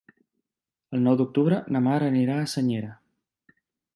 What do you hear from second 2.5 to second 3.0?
Senyera.